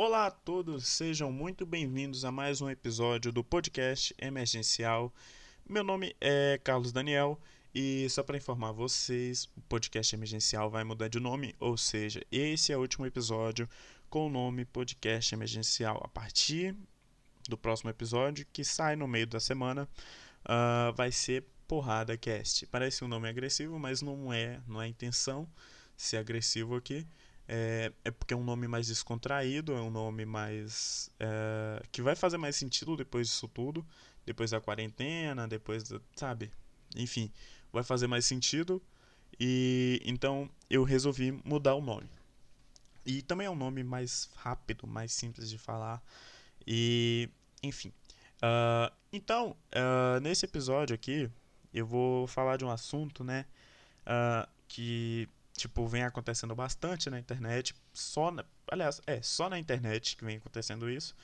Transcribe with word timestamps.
Olá 0.00 0.28
a 0.28 0.30
todos, 0.30 0.86
sejam 0.86 1.32
muito 1.32 1.66
bem-vindos 1.66 2.24
a 2.24 2.30
mais 2.30 2.60
um 2.60 2.70
episódio 2.70 3.32
do 3.32 3.42
podcast 3.42 4.14
emergencial. 4.16 5.12
Meu 5.68 5.82
nome 5.82 6.14
é 6.20 6.60
Carlos 6.62 6.92
Daniel 6.92 7.36
e 7.74 8.08
só 8.08 8.22
para 8.22 8.36
informar 8.36 8.70
vocês, 8.70 9.48
o 9.56 9.60
podcast 9.62 10.14
emergencial 10.14 10.70
vai 10.70 10.84
mudar 10.84 11.08
de 11.08 11.18
nome, 11.18 11.52
ou 11.58 11.76
seja, 11.76 12.24
esse 12.30 12.72
é 12.72 12.76
o 12.76 12.80
último 12.80 13.06
episódio 13.06 13.68
com 14.08 14.28
o 14.28 14.30
nome 14.30 14.64
podcast 14.64 15.34
emergencial. 15.34 16.00
A 16.04 16.06
partir 16.06 16.76
do 17.48 17.58
próximo 17.58 17.90
episódio, 17.90 18.46
que 18.52 18.62
sai 18.62 18.94
no 18.94 19.08
meio 19.08 19.26
da 19.26 19.40
semana, 19.40 19.88
uh, 20.44 20.92
vai 20.94 21.10
ser 21.10 21.44
Porrada 21.66 22.16
Cast. 22.16 22.64
Parece 22.68 23.04
um 23.04 23.08
nome 23.08 23.28
agressivo, 23.28 23.76
mas 23.80 24.00
não 24.00 24.32
é, 24.32 24.60
não 24.64 24.80
é 24.80 24.84
a 24.84 24.88
intenção 24.88 25.48
ser 25.96 26.18
agressivo 26.18 26.76
aqui. 26.76 27.04
É, 27.48 27.90
é 28.04 28.10
porque 28.10 28.34
é 28.34 28.36
um 28.36 28.44
nome 28.44 28.68
mais 28.68 28.88
descontraído, 28.88 29.72
é 29.72 29.80
um 29.80 29.90
nome 29.90 30.26
mais. 30.26 31.10
É, 31.18 31.82
que 31.90 32.02
vai 32.02 32.14
fazer 32.14 32.36
mais 32.36 32.56
sentido 32.56 32.96
depois 32.96 33.26
disso 33.26 33.48
tudo, 33.48 33.86
depois 34.26 34.50
da 34.50 34.60
quarentena, 34.60 35.48
depois 35.48 35.84
da. 35.84 36.00
sabe? 36.14 36.52
Enfim, 36.94 37.32
vai 37.72 37.82
fazer 37.82 38.06
mais 38.06 38.26
sentido. 38.26 38.82
E 39.40 40.02
então 40.04 40.50
eu 40.68 40.84
resolvi 40.84 41.32
mudar 41.44 41.74
o 41.74 41.80
nome. 41.80 42.10
E 43.06 43.22
também 43.22 43.46
é 43.46 43.50
um 43.50 43.56
nome 43.56 43.82
mais 43.82 44.28
rápido, 44.36 44.86
mais 44.86 45.12
simples 45.12 45.48
de 45.48 45.56
falar. 45.56 46.02
E, 46.66 47.30
enfim. 47.62 47.88
Uh, 48.36 48.94
então, 49.10 49.56
uh, 49.72 50.20
nesse 50.20 50.44
episódio 50.44 50.94
aqui, 50.94 51.30
eu 51.72 51.86
vou 51.86 52.26
falar 52.26 52.58
de 52.58 52.66
um 52.66 52.70
assunto, 52.70 53.24
né? 53.24 53.46
Uh, 54.02 54.46
que 54.68 55.26
tipo, 55.58 55.86
vem 55.86 56.04
acontecendo 56.04 56.54
bastante 56.54 57.10
na 57.10 57.18
internet, 57.18 57.74
só 57.92 58.30
na, 58.30 58.44
aliás, 58.70 59.00
é 59.06 59.20
só 59.20 59.50
na 59.50 59.58
internet 59.58 60.16
que 60.16 60.24
vem 60.24 60.36
acontecendo 60.38 60.88
isso, 60.88 61.14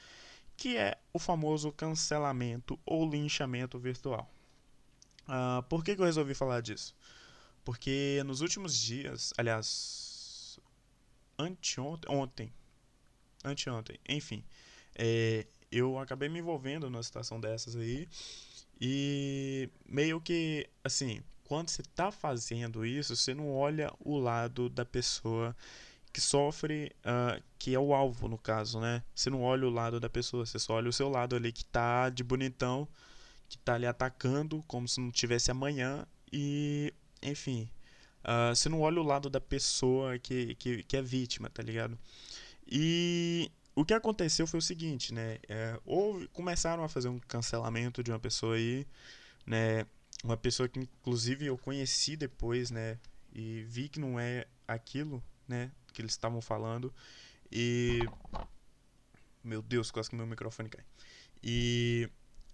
que 0.57 0.77
é 0.77 0.99
o 1.13 1.19
famoso 1.19 1.73
cancelamento 1.73 2.79
ou 2.85 3.09
linchamento 3.09 3.79
virtual. 3.79 4.31
Uh, 5.23 5.63
por 5.65 5.83
que, 5.83 5.95
que 5.95 6.03
eu 6.03 6.07
resolvi 6.07 6.35
falar 6.35 6.61
disso? 6.61 6.95
Porque 7.65 8.23
nos 8.27 8.41
últimos 8.41 8.77
dias, 8.77 9.33
aliás, 9.39 10.59
anteontem, 11.39 12.15
ontem, 12.15 12.53
anteontem, 13.43 13.98
enfim, 14.07 14.45
é, 14.95 15.47
eu 15.73 15.98
acabei 15.98 16.29
me 16.29 16.41
envolvendo 16.41 16.91
numa 16.91 17.03
situação 17.03 17.41
dessas 17.41 17.75
aí 17.75 18.07
e 18.81 19.69
meio 19.87 20.21
que, 20.21 20.69
assim, 20.83 21.23
quando 21.45 21.69
você 21.69 21.83
está 21.83 22.11
fazendo 22.11 22.84
isso, 22.84 23.14
você 23.14 23.34
não 23.34 23.53
olha 23.53 23.92
o 24.00 24.19
lado 24.19 24.69
da 24.69 24.84
pessoa 24.84 25.55
que 26.12 26.20
sofre, 26.20 26.95
uh, 27.05 27.42
que 27.59 27.75
é 27.75 27.78
o 27.78 27.92
alvo 27.92 28.28
no 28.28 28.39
caso, 28.39 28.81
né? 28.81 29.03
Você 29.14 29.28
não 29.31 29.42
olha 29.42 29.67
o 29.67 29.70
lado 29.70 29.98
da 29.98 30.09
pessoa, 30.09 30.47
você 30.47 30.59
só 30.59 30.75
olha 30.75 30.89
o 30.89 30.92
seu 30.92 31.09
lado 31.09 31.36
ali 31.36 31.53
que 31.53 31.64
tá 31.64 32.09
de 32.09 32.23
bonitão, 32.23 32.89
que 33.48 33.59
tá 33.59 33.75
ali 33.75 33.86
atacando 33.86 34.62
como 34.67 34.89
se 34.89 35.01
não 35.01 35.11
tivesse 35.11 35.51
amanhã 35.51 36.06
e, 36.33 36.95
enfim, 37.23 37.69
uh, 38.25 38.55
você 38.55 38.69
não 38.69 38.81
olha 38.81 39.01
o 39.01 39.05
lado 39.05 39.29
da 39.29 39.41
pessoa 39.41 40.19
que, 40.19 40.55
que, 40.55 40.83
que 40.84 40.97
é 40.97 41.03
vítima, 41.03 41.51
tá 41.51 41.62
ligado? 41.62 41.98
E 42.67 43.51
o 43.75 43.84
que 43.84 43.92
aconteceu 43.92 44.47
foi 44.47 44.58
o 44.58 44.62
seguinte, 44.62 45.12
né? 45.12 45.39
É, 45.48 45.79
houve, 45.84 46.29
começaram 46.29 46.84
a 46.84 46.89
fazer 46.89 47.08
um 47.08 47.19
cancelamento 47.19 48.03
de 48.03 48.11
uma 48.12 48.20
pessoa 48.20 48.55
aí, 48.56 48.86
né? 49.47 49.84
Uma 50.25 50.39
pessoa 50.39 50.67
que 50.67 50.80
inclusive 50.80 51.44
eu 51.44 51.58
conheci 51.58 52.17
depois, 52.17 52.70
né, 52.70 52.98
e 53.33 53.62
vi 53.64 53.91
que 53.91 54.00
não 54.00 54.19
é 54.19 54.47
aquilo, 54.67 55.22
né, 55.47 55.70
que 55.92 56.00
eles 56.00 56.12
estavam 56.12 56.41
falando 56.41 56.92
e 57.53 58.08
meu 59.45 59.61
Deus, 59.61 59.91
quase 59.91 60.08
que 60.08 60.17
meu 60.17 60.27
microfone 60.27 60.70
cai. 60.70 60.83
E 61.42 62.08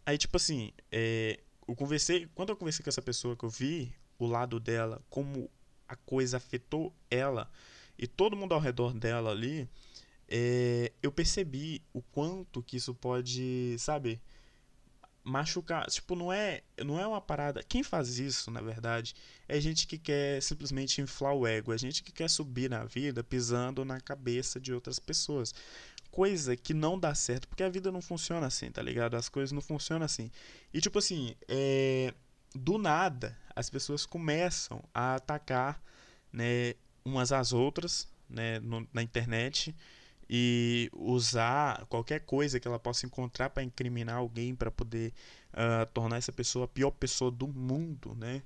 aí 0.04 0.18
tipo 0.18 0.36
assim, 0.36 0.72
é, 0.90 1.38
eu 1.66 1.76
conversei, 1.76 2.26
quando 2.34 2.48
eu 2.48 2.56
conversei 2.56 2.82
com 2.82 2.90
essa 2.90 3.00
pessoa 3.00 3.36
que 3.36 3.44
eu 3.44 3.48
vi 3.48 3.94
o 4.18 4.26
lado 4.26 4.58
dela, 4.58 5.00
como 5.08 5.48
a 5.86 5.94
coisa 5.94 6.38
afetou 6.38 6.92
ela 7.08 7.48
e 7.96 8.08
todo 8.08 8.36
mundo 8.36 8.52
ao 8.52 8.60
redor 8.60 8.92
dela 8.92 9.30
ali, 9.30 9.68
é, 10.26 10.92
eu 11.00 11.12
percebi 11.12 11.82
o 11.92 12.02
quanto 12.02 12.62
que 12.64 12.76
isso 12.76 12.94
pode, 12.94 13.76
sabe, 13.78 14.20
machucar. 15.22 15.86
Tipo, 15.86 16.14
não 16.14 16.32
é, 16.32 16.62
não 16.84 16.98
é 16.98 17.06
uma 17.06 17.20
parada. 17.20 17.62
Quem 17.62 17.82
faz 17.82 18.18
isso, 18.18 18.50
na 18.50 18.60
verdade, 18.60 19.14
é 19.48 19.60
gente 19.60 19.86
que 19.86 19.98
quer 19.98 20.42
simplesmente 20.42 21.00
inflar 21.00 21.34
o 21.34 21.46
ego, 21.46 21.72
é 21.72 21.78
gente 21.78 22.02
que 22.02 22.12
quer 22.12 22.28
subir 22.28 22.70
na 22.70 22.84
vida 22.84 23.22
pisando 23.22 23.84
na 23.84 24.00
cabeça 24.00 24.60
de 24.60 24.72
outras 24.72 24.98
pessoas. 24.98 25.54
Coisa 26.10 26.56
que 26.56 26.74
não 26.74 26.98
dá 26.98 27.14
certo, 27.14 27.46
porque 27.46 27.62
a 27.62 27.68
vida 27.68 27.92
não 27.92 28.02
funciona 28.02 28.46
assim, 28.46 28.70
tá 28.70 28.82
ligado? 28.82 29.14
As 29.14 29.28
coisas 29.28 29.52
não 29.52 29.60
funcionam 29.60 30.04
assim. 30.04 30.30
E 30.72 30.80
tipo 30.80 30.98
assim, 30.98 31.34
é, 31.46 32.12
do 32.54 32.78
nada, 32.78 33.36
as 33.54 33.70
pessoas 33.70 34.04
começam 34.04 34.82
a 34.92 35.14
atacar, 35.14 35.80
né, 36.32 36.74
umas 37.04 37.30
às 37.30 37.52
outras, 37.52 38.08
né, 38.28 38.58
no, 38.60 38.86
na 38.92 39.02
internet 39.02 39.74
e 40.32 40.88
usar 40.92 41.84
qualquer 41.86 42.20
coisa 42.20 42.60
que 42.60 42.68
ela 42.68 42.78
possa 42.78 43.04
encontrar 43.04 43.50
para 43.50 43.64
incriminar 43.64 44.14
alguém 44.18 44.54
para 44.54 44.70
poder 44.70 45.12
uh, 45.52 45.84
tornar 45.92 46.18
essa 46.18 46.30
pessoa 46.30 46.66
a 46.66 46.68
pior 46.68 46.92
pessoa 46.92 47.32
do 47.32 47.48
mundo, 47.48 48.14
né? 48.14 48.40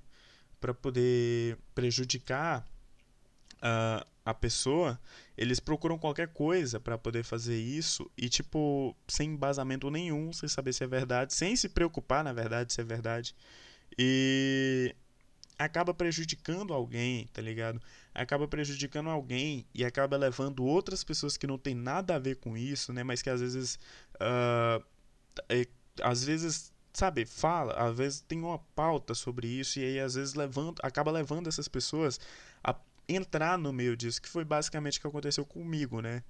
Para 0.59 0.73
poder 0.73 1.59
prejudicar 1.75 2.67
uh, 3.57 4.03
a 4.25 4.33
pessoa, 4.33 4.99
eles 5.37 5.61
procuram 5.61 5.99
qualquer 5.99 6.29
coisa 6.29 6.81
para 6.81 6.97
poder 6.97 7.23
fazer 7.23 7.61
isso 7.61 8.11
e 8.17 8.31
tipo 8.31 8.97
sem 9.07 9.33
embasamento 9.33 9.91
nenhum, 9.91 10.33
sem 10.33 10.49
saber 10.49 10.73
se 10.73 10.85
é 10.85 10.87
verdade, 10.87 11.35
sem 11.35 11.55
se 11.55 11.69
preocupar 11.69 12.25
na 12.25 12.33
verdade 12.33 12.73
se 12.73 12.81
é 12.81 12.85
verdade. 12.85 13.37
E 13.99 14.97
acaba 15.59 15.95
prejudicando 15.95 16.73
alguém, 16.73 17.29
tá 17.33 17.41
ligado? 17.41 17.81
Acaba 18.15 18.47
prejudicando 18.49 19.11
alguém 19.11 19.67
e 19.75 19.85
acaba 19.85 20.17
levando 20.17 20.65
outras 20.65 21.05
pessoas 21.05 21.37
que 21.37 21.47
não 21.47 21.59
tem 21.59 21.75
nada 21.75 22.17
a 22.17 22.19
ver 22.19 22.37
com 22.37 22.57
isso, 22.57 22.93
né? 22.93 23.03
Mas 23.03 23.23
que 23.23 23.31
às 23.31 23.41
vezes. 23.41 23.79
Uh, 24.17 24.85
é, 25.49 25.67
às 26.03 26.25
vezes, 26.25 26.73
sabe, 26.93 27.25
fala, 27.25 27.73
às 27.75 27.97
vezes 27.97 28.21
tem 28.21 28.41
uma 28.41 28.59
pauta 28.59 29.15
sobre 29.15 29.47
isso 29.47 29.79
e 29.79 29.85
aí 29.85 30.01
às 30.01 30.15
vezes 30.15 30.35
levando, 30.35 30.81
acaba 30.83 31.11
levando 31.11 31.49
essas 31.49 31.69
pessoas 31.69 32.21
a 32.63 32.75
entrar 33.09 33.59
no 33.59 33.73
meio 33.73 33.97
disso, 33.97 34.21
que 34.21 34.29
foi 34.29 34.45
basicamente 34.45 34.99
o 34.99 35.01
que 35.01 35.07
aconteceu 35.07 35.45
comigo, 35.45 36.01
né? 36.01 36.23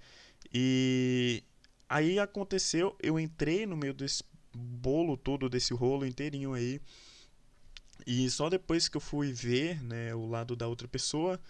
E 0.53 1.43
aí 1.89 2.19
aconteceu, 2.19 2.97
eu 3.03 3.19
entrei 3.19 3.67
no 3.67 3.77
meio 3.77 3.95
desse 3.95 4.23
bolo 4.55 5.17
todo, 5.17 5.49
desse 5.49 5.75
rolo 5.75 6.07
inteirinho 6.07 6.55
aí. 6.55 6.81
E 8.07 8.29
só 8.31 8.49
depois 8.49 8.89
que 8.89 8.97
eu 8.97 9.01
fui 9.01 9.33
ver 9.33 9.83
né, 9.83 10.15
o 10.15 10.27
lado 10.27 10.57
da 10.57 10.67
outra 10.67 10.89
pessoa, 10.89 11.41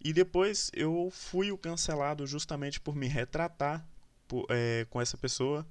e 0.00 0.12
depois 0.12 0.70
eu 0.72 1.10
fui 1.12 1.50
o 1.50 1.58
cancelado 1.58 2.26
justamente 2.26 2.80
por 2.80 2.94
me 2.94 3.08
retratar 3.08 3.86
por, 4.28 4.46
é, 4.50 4.86
com 4.90 5.00
essa 5.00 5.16
pessoa, 5.16 5.66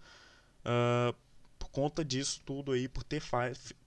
uh, 0.65 1.15
por 1.57 1.69
conta 1.69 2.03
disso 2.03 2.41
tudo 2.45 2.71
aí, 2.71 2.87
por 2.87 3.03
ter, 3.03 3.23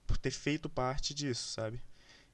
por 0.07 0.17
ter 0.17 0.31
feito 0.31 0.69
parte 0.69 1.13
disso, 1.13 1.49
sabe? 1.49 1.81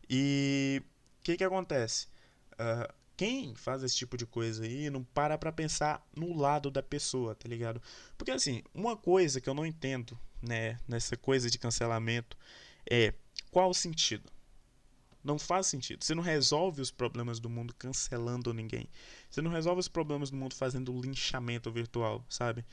E 0.10 0.82
o 1.20 1.24
que 1.24 1.36
que 1.36 1.44
acontece? 1.44 2.08
Uh, 2.54 2.94
quem 3.18 3.56
faz 3.56 3.84
esse 3.84 3.96
tipo 3.96 4.16
de 4.16 4.26
coisa 4.26 4.64
aí 4.64 4.90
não 4.90 5.04
para 5.04 5.38
pra 5.38 5.52
pensar 5.52 6.08
no 6.16 6.38
lado 6.38 6.70
da 6.70 6.84
pessoa, 6.84 7.34
tá 7.34 7.50
ligado? 7.50 7.82
Porque 8.18 8.32
assim, 8.32 8.64
uma 8.74 8.96
coisa 8.96 9.42
que 9.42 9.50
eu 9.50 9.56
não 9.56 9.66
entendo, 9.66 10.18
né, 10.42 10.80
nessa 10.88 11.18
coisa 11.18 11.50
de 11.50 11.58
cancelamento 11.58 12.38
é 12.90 13.14
qual 13.52 13.70
o 13.70 13.74
sentido? 13.74 14.30
Não 15.24 15.38
faz 15.38 15.68
sentido. 15.68 16.04
Você 16.04 16.16
não 16.16 16.24
resolve 16.24 16.82
os 16.82 16.92
problemas 16.92 17.40
do 17.40 17.50
mundo 17.50 17.74
cancelando 17.74 18.54
ninguém. 18.54 18.88
Você 19.30 19.42
não 19.42 19.52
resolve 19.52 19.80
os 19.80 19.88
problemas 19.88 20.30
do 20.30 20.38
mundo 20.38 20.56
fazendo 20.56 20.98
linchamento 21.00 21.72
virtual, 21.72 22.24
sabe? 22.30 22.66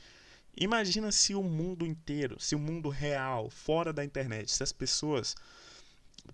Imagina 0.55 1.11
se 1.11 1.35
o 1.35 1.43
mundo 1.43 1.85
inteiro, 1.85 2.39
se 2.39 2.55
o 2.55 2.59
mundo 2.59 2.87
real, 2.87 3.49
fora 3.49 3.91
da 3.91 4.05
internet, 4.05 4.49
se 4.49 4.63
as 4.63 4.71
pessoas 4.71 5.35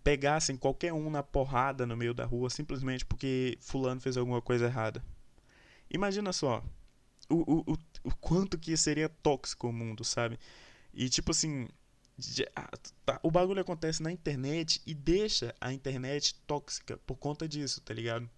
pegassem 0.03 0.55
qualquer 0.55 0.93
um 0.93 1.09
na 1.09 1.23
porrada 1.23 1.85
no 1.85 1.97
meio 1.97 2.13
da 2.13 2.23
rua 2.23 2.49
simplesmente 2.49 3.05
porque 3.05 3.57
fulano 3.59 3.99
fez 3.99 4.15
alguma 4.15 4.41
coisa 4.41 4.65
errada. 4.65 5.03
Imagina 5.89 6.31
só 6.31 6.63
o, 7.29 7.35
o, 7.35 7.73
o, 7.73 7.77
o 8.03 8.15
quanto 8.17 8.57
que 8.57 8.75
seria 8.77 9.09
tóxico 9.09 9.67
o 9.67 9.73
mundo, 9.73 10.03
sabe? 10.03 10.39
E 10.93 11.09
tipo 11.09 11.31
assim, 11.31 11.67
o 13.23 13.31
bagulho 13.31 13.61
acontece 13.61 14.01
na 14.01 14.11
internet 14.11 14.81
e 14.85 14.93
deixa 14.93 15.55
a 15.59 15.73
internet 15.73 16.35
tóxica 16.47 16.97
por 17.05 17.15
conta 17.15 17.47
disso, 17.47 17.81
tá 17.81 17.93
ligado? 17.93 18.29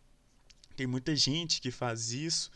Tem 0.75 0.87
muita 0.87 1.15
gente 1.15 1.61
que 1.61 1.71
faz 1.71 2.11
isso, 2.11 2.49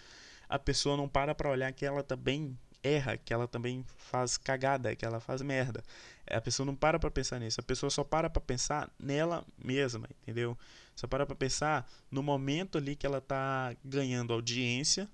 a 0.50 0.58
pessoa 0.58 0.98
não 0.98 1.08
para 1.08 1.36
pra 1.36 1.50
olhar 1.50 1.72
que 1.72 1.86
ela 1.86 2.04
também 2.04 2.58
erra, 2.84 3.18
que 3.18 3.34
ela 3.34 3.48
também 3.48 3.86
faz 3.98 4.38
cagada, 4.38 4.96
que 4.96 5.06
ela 5.06 5.20
faz 5.20 5.42
merda. 5.42 5.84
A 6.30 6.42
pessoa 6.42 6.66
não 6.66 6.76
para 6.76 7.00
pra 7.00 7.12
pensar 7.12 7.40
nisso, 7.40 7.60
a 7.60 7.64
pessoa 7.64 7.90
só 7.90 8.04
para 8.04 8.30
pra 8.30 8.42
pensar 8.42 8.92
nela 9.00 9.46
mesma, 9.58 10.10
entendeu? 10.22 10.58
Só 10.96 11.08
para 11.08 11.26
pra 11.26 11.36
pensar 11.36 11.90
no 12.10 12.24
momento 12.24 12.78
ali 12.78 12.96
que 12.96 13.06
ela 13.06 13.22
tá 13.22 13.76
ganhando 13.84 14.34
audiência, 14.34 15.08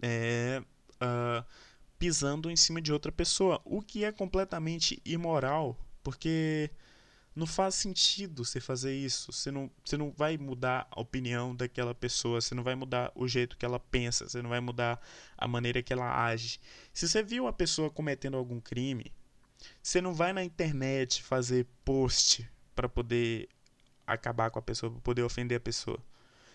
é, 0.00 0.62
uh, 1.00 1.44
pisando 2.02 2.50
em 2.50 2.56
cima 2.56 2.82
de 2.82 2.92
outra 2.92 3.12
pessoa, 3.12 3.62
o 3.64 3.80
que 3.80 4.04
é 4.04 4.10
completamente 4.10 5.00
imoral, 5.04 5.78
porque 6.02 6.68
não 7.32 7.46
faz 7.46 7.76
sentido 7.76 8.44
você 8.44 8.58
fazer 8.58 8.92
isso. 8.92 9.30
Você 9.30 9.52
não, 9.52 9.70
você 9.84 9.96
não 9.96 10.10
vai 10.10 10.36
mudar 10.36 10.88
a 10.90 11.00
opinião 11.00 11.54
daquela 11.54 11.94
pessoa, 11.94 12.40
você 12.40 12.56
não 12.56 12.64
vai 12.64 12.74
mudar 12.74 13.12
o 13.14 13.28
jeito 13.28 13.56
que 13.56 13.64
ela 13.64 13.78
pensa, 13.78 14.28
você 14.28 14.42
não 14.42 14.50
vai 14.50 14.58
mudar 14.58 15.00
a 15.38 15.46
maneira 15.46 15.80
que 15.80 15.92
ela 15.92 16.24
age. 16.24 16.58
Se 16.92 17.08
você 17.08 17.22
viu 17.22 17.44
uma 17.44 17.52
pessoa 17.52 17.88
cometendo 17.88 18.36
algum 18.36 18.58
crime, 18.58 19.12
você 19.80 20.00
não 20.00 20.12
vai 20.12 20.32
na 20.32 20.42
internet 20.42 21.22
fazer 21.22 21.68
post 21.84 22.44
para 22.74 22.88
poder 22.88 23.48
acabar 24.04 24.50
com 24.50 24.58
a 24.58 24.62
pessoa, 24.62 24.90
para 24.90 25.02
poder 25.02 25.22
ofender 25.22 25.56
a 25.56 25.60
pessoa. 25.60 26.02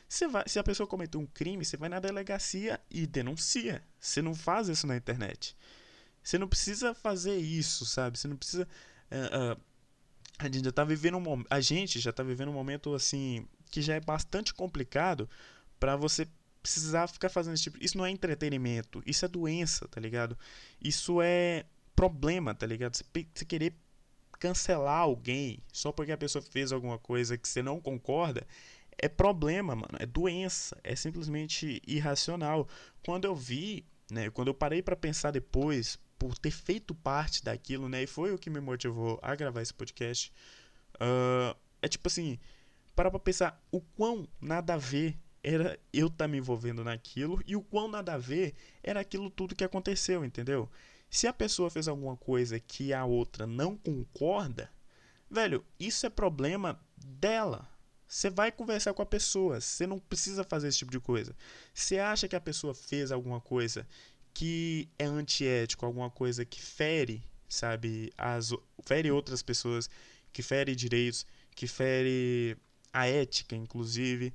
Você 0.08 0.28
vai, 0.28 0.44
se 0.48 0.58
a 0.58 0.64
pessoa 0.64 0.88
cometeu 0.88 1.20
um 1.20 1.26
crime, 1.26 1.66
você 1.66 1.76
vai 1.76 1.90
na 1.90 2.00
delegacia 2.00 2.80
e 2.90 3.06
denuncia. 3.06 3.84
Você 4.00 4.22
não 4.22 4.34
faz 4.34 4.70
isso 4.70 4.88
na 4.88 4.96
internet. 4.96 5.56
Você 6.24 6.38
não 6.38 6.48
precisa 6.48 6.94
fazer 6.94 7.38
isso, 7.38 7.86
sabe? 7.86 8.18
Você 8.18 8.28
não 8.28 8.38
precisa. 8.38 8.68
Uh, 9.12 9.54
uh, 9.54 9.62
a 10.40 10.46
gente 10.46 10.64
já 10.64 10.72
tá 10.72 10.84
vivendo 10.84 11.18
um 11.18 11.44
a 11.50 11.60
gente 11.60 12.00
já 12.00 12.14
tá 12.14 12.22
vivendo 12.22 12.50
um 12.50 12.54
momento 12.54 12.94
assim 12.94 13.48
que 13.72 13.82
já 13.82 13.96
é 13.96 14.00
bastante 14.00 14.54
complicado 14.54 15.30
para 15.80 15.96
você 15.96 16.28
precisar 16.62 17.08
ficar 17.08 17.30
fazendo 17.30 17.54
esse 17.56 17.64
tipo. 17.64 17.78
Isso 17.82 17.98
não 17.98 18.06
é 18.06 18.12
entretenimento, 18.12 19.02
isso 19.06 19.26
é 19.26 19.28
doença, 19.28 19.88
tá 19.88 20.00
ligado? 20.00 20.38
Isso 20.82 21.22
é 21.22 21.66
problema, 21.96 22.54
tá 22.54 22.66
ligado? 22.66 22.96
Você, 22.96 23.04
você 23.34 23.46
querer 23.46 23.74
cancelar 24.40 25.02
alguém 25.02 25.64
só 25.74 25.92
porque 25.92 26.12
a 26.12 26.18
pessoa 26.18 26.42
fez 26.42 26.72
alguma 26.72 27.00
coisa 27.00 27.38
que 27.38 27.48
você 27.48 27.64
não 27.64 27.82
concorda 27.82 28.46
é 28.98 29.08
problema, 29.08 29.76
mano, 29.76 29.98
é 30.00 30.06
doença, 30.06 30.78
é 30.84 30.96
simplesmente 30.96 31.82
irracional. 31.86 32.68
Quando 33.06 33.26
eu 33.26 33.36
vi, 33.36 33.86
né, 34.12 34.30
quando 34.30 34.48
eu 34.48 34.54
parei 34.54 34.82
para 34.82 34.96
pensar 34.96 35.32
depois, 35.32 36.00
por 36.18 36.38
ter 36.38 36.52
feito 36.52 36.96
parte 36.96 37.44
daquilo, 37.44 37.88
né? 37.88 38.04
E 38.04 38.08
foi 38.08 38.34
o 38.34 38.38
que 38.38 38.50
me 38.50 38.60
motivou 38.60 39.20
a 39.22 39.36
gravar 39.36 39.62
esse 39.62 39.74
podcast. 39.74 40.34
Uh, 40.96 41.56
é 41.82 41.88
tipo 41.88 42.08
assim, 42.08 42.40
para 42.96 43.12
pra 43.12 43.20
pensar 43.20 43.64
o 43.72 43.80
quão 43.80 44.28
nada 44.42 44.74
a 44.74 44.78
ver 44.78 45.18
era 45.44 45.80
eu 45.94 46.08
estar 46.08 46.26
tá 46.26 46.28
me 46.28 46.38
envolvendo 46.38 46.84
naquilo 46.84 47.42
e 47.46 47.56
o 47.56 47.62
quão 47.62 47.88
nada 47.88 48.16
a 48.16 48.18
ver 48.18 48.56
era 48.84 49.00
aquilo 49.00 49.30
tudo 49.30 49.56
que 49.56 49.64
aconteceu, 49.64 50.26
entendeu? 50.26 50.70
Se 51.10 51.28
a 51.28 51.34
pessoa 51.34 51.70
fez 51.70 51.88
alguma 51.88 52.18
coisa 52.18 52.60
que 52.60 52.94
a 52.94 53.06
outra 53.06 53.46
não 53.48 53.78
concorda, 53.78 54.70
velho, 55.30 55.64
isso 55.80 56.06
é 56.06 56.10
problema 56.10 56.80
dela. 56.98 57.70
Você 58.08 58.30
vai 58.30 58.52
conversar 58.52 58.94
com 58.94 59.02
a 59.02 59.06
pessoa, 59.06 59.60
você 59.60 59.86
não 59.86 60.00
precisa 60.00 60.44
fazer 60.44 60.70
esse 60.70 60.78
tipo 60.78 60.92
de 60.92 61.00
coisa. 61.00 61.36
Você 61.74 62.00
acha 62.00 62.28
que 62.28 62.36
a 62.36 62.42
pessoa 62.42 62.74
fez 62.74 63.12
alguma 63.12 63.42
coisa 63.42 63.86
que 64.34 64.88
é 64.98 65.06
antiético, 65.06 65.86
alguma 65.86 66.10
coisa 66.10 66.46
que 66.46 66.62
fere, 66.62 67.24
sabe, 67.50 68.14
as 68.18 68.52
fere 68.84 69.12
outras 69.12 69.42
pessoas, 69.42 69.90
que 70.32 70.42
fere 70.42 70.76
direitos, 70.76 71.26
que 71.56 71.68
fere 71.68 72.56
a 72.94 73.08
ética, 73.08 73.56
inclusive, 73.56 74.34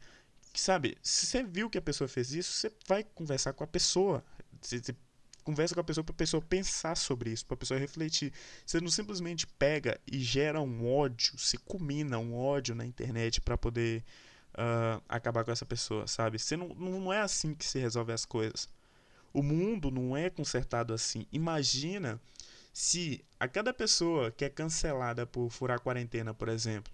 que 0.52 0.60
sabe, 0.60 0.98
se 1.02 1.26
você 1.26 1.42
viu 1.42 1.70
que 1.70 1.78
a 1.78 1.82
pessoa 1.82 2.08
fez 2.08 2.32
isso, 2.32 2.52
você 2.52 2.70
vai 2.86 3.02
conversar 3.02 3.52
com 3.54 3.64
a 3.64 3.66
pessoa, 3.66 4.24
você, 4.60 4.78
você 4.78 4.94
conversa 5.42 5.74
com 5.74 5.80
a 5.80 5.84
pessoa 5.84 6.04
para 6.04 6.12
a 6.12 6.16
pessoa 6.16 6.42
pensar 6.42 6.96
sobre 6.96 7.30
isso, 7.30 7.44
para 7.46 7.54
a 7.54 7.58
pessoa 7.58 7.78
refletir. 7.78 8.32
Você 8.64 8.80
não 8.80 8.88
simplesmente 8.88 9.46
pega 9.46 10.00
e 10.10 10.20
gera 10.20 10.60
um 10.60 10.86
ódio, 10.86 11.38
se 11.38 11.58
culmina 11.58 12.18
um 12.18 12.34
ódio 12.34 12.74
na 12.74 12.84
internet 12.84 13.40
para 13.40 13.56
poder 13.58 14.04
uh, 14.54 15.02
acabar 15.08 15.44
com 15.44 15.50
essa 15.50 15.66
pessoa, 15.66 16.06
sabe? 16.06 16.38
Você 16.38 16.56
não, 16.56 16.68
não 16.68 17.12
é 17.12 17.20
assim 17.20 17.54
que 17.54 17.64
se 17.64 17.78
resolve 17.78 18.12
as 18.12 18.24
coisas. 18.24 18.68
O 19.32 19.42
mundo 19.42 19.90
não 19.90 20.16
é 20.16 20.28
consertado 20.30 20.92
assim. 20.92 21.26
Imagina 21.32 22.20
se 22.72 23.24
a 23.38 23.48
cada 23.48 23.72
pessoa 23.72 24.30
que 24.30 24.44
é 24.44 24.50
cancelada 24.50 25.26
por 25.26 25.50
furar 25.50 25.80
quarentena, 25.80 26.32
por 26.32 26.48
exemplo, 26.48 26.92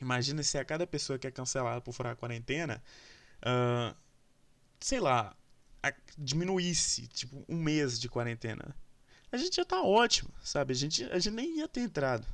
imagina 0.00 0.42
se 0.42 0.58
a 0.58 0.64
cada 0.64 0.86
pessoa 0.86 1.18
que 1.18 1.26
é 1.26 1.30
cancelada 1.30 1.80
por 1.80 1.92
furar 1.92 2.16
quarentena, 2.16 2.82
uh, 3.42 3.94
sei 4.80 5.00
lá, 5.00 5.36
diminuísse, 6.16 7.06
tipo, 7.08 7.44
um 7.48 7.56
mês 7.56 7.98
de 7.98 8.08
quarentena. 8.08 8.74
A 9.30 9.36
gente 9.36 9.56
já 9.56 9.64
tá 9.64 9.82
ótimo, 9.82 10.30
sabe? 10.42 10.72
A 10.72 10.76
gente, 10.76 11.04
a 11.04 11.18
gente 11.18 11.34
nem 11.34 11.58
ia 11.58 11.68
ter 11.68 11.80
entrado. 11.80 12.26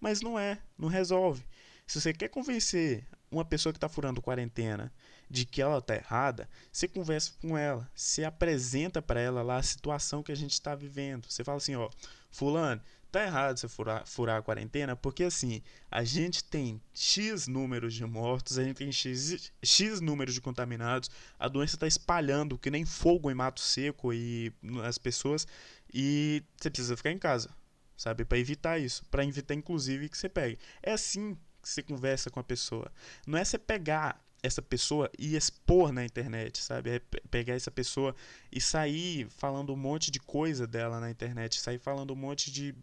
Mas 0.00 0.20
não 0.20 0.38
é, 0.38 0.58
não 0.76 0.88
resolve. 0.88 1.44
Se 1.86 2.00
você 2.00 2.12
quer 2.12 2.28
convencer 2.28 3.06
uma 3.30 3.44
pessoa 3.44 3.72
que 3.72 3.76
está 3.76 3.88
furando 3.88 4.22
quarentena 4.22 4.92
de 5.28 5.44
que 5.44 5.62
ela 5.62 5.78
está 5.78 5.94
errada, 5.94 6.48
você 6.70 6.86
conversa 6.86 7.32
com 7.40 7.56
ela, 7.56 7.90
você 7.94 8.24
apresenta 8.24 9.00
para 9.00 9.20
ela 9.20 9.42
lá 9.42 9.56
a 9.56 9.62
situação 9.62 10.22
que 10.22 10.32
a 10.32 10.36
gente 10.36 10.52
está 10.52 10.74
vivendo. 10.74 11.26
Você 11.28 11.44
fala 11.44 11.58
assim, 11.58 11.74
ó, 11.74 11.88
fulano, 12.30 12.82
tá 13.12 13.24
errado 13.24 13.58
você 13.58 13.68
furar, 13.68 14.06
furar 14.06 14.38
a 14.38 14.42
quarentena, 14.42 14.96
porque 14.96 15.24
assim, 15.24 15.62
a 15.90 16.02
gente 16.02 16.42
tem 16.42 16.80
X 16.94 17.46
números 17.46 17.94
de 17.94 18.04
mortos, 18.06 18.58
a 18.58 18.64
gente 18.64 18.78
tem 18.78 18.90
X, 18.90 19.52
X 19.62 20.00
números 20.00 20.34
de 20.34 20.40
contaminados, 20.40 21.10
a 21.38 21.46
doença 21.46 21.76
está 21.76 21.86
espalhando 21.86 22.58
que 22.58 22.70
nem 22.70 22.86
fogo 22.86 23.30
em 23.30 23.34
mato 23.34 23.60
seco 23.60 24.12
e 24.12 24.52
as 24.82 24.96
pessoas, 24.96 25.46
e 25.92 26.42
você 26.56 26.70
precisa 26.70 26.96
ficar 26.96 27.10
em 27.10 27.18
casa, 27.18 27.50
sabe, 27.96 28.24
para 28.24 28.38
evitar 28.38 28.78
isso, 28.78 29.04
para 29.10 29.24
evitar 29.24 29.54
inclusive 29.54 30.08
que 30.08 30.16
você 30.16 30.28
pegue. 30.28 30.58
É 30.82 30.92
assim 30.92 31.36
que 31.62 31.68
você 31.68 31.82
conversa 31.82 32.30
com 32.30 32.40
a 32.40 32.44
pessoa. 32.44 32.90
Não 33.26 33.38
é 33.38 33.44
você 33.44 33.58
pegar 33.58 34.20
essa 34.42 34.60
pessoa 34.60 35.08
e 35.16 35.36
expor 35.36 35.92
na 35.92 36.04
internet, 36.04 36.60
sabe? 36.60 36.90
É 36.90 36.98
pegar 37.30 37.54
essa 37.54 37.70
pessoa 37.70 38.14
e 38.50 38.60
sair 38.60 39.28
falando 39.30 39.72
um 39.72 39.76
monte 39.76 40.10
de 40.10 40.18
coisa 40.18 40.66
dela 40.66 40.98
na 40.98 41.10
internet, 41.10 41.60
sair 41.60 41.78
falando 41.78 42.12
um 42.12 42.16
monte 42.16 42.50
de 42.50 42.74